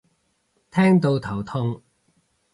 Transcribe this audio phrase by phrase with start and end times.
[0.71, 1.83] 聽到頭痛